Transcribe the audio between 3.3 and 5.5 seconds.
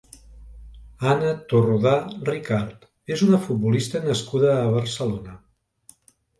futbolista nascuda a Barcelona.